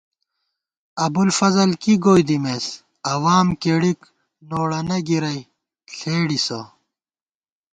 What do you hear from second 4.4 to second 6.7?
نوڑونہ گِرَئی ݪېڑِسہ